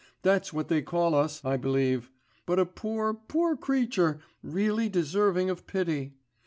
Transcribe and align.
That's 0.23 0.51
what 0.51 0.67
they 0.67 0.81
call 0.81 1.13
us, 1.13 1.45
I 1.45 1.57
believe... 1.57 2.09
but 2.47 2.57
a 2.57 2.65
poor, 2.65 3.13
poor 3.13 3.55
creature, 3.55 4.19
really 4.41 4.89
deserving 4.89 5.51
of 5.51 5.67
pity. 5.67 6.15